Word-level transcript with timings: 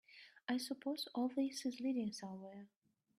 I 0.49 0.57
suppose 0.57 1.07
all 1.13 1.27
this 1.29 1.63
is 1.63 1.79
leading 1.79 2.11
somewhere? 2.11 2.65